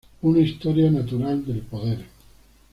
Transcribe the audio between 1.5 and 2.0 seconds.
poder".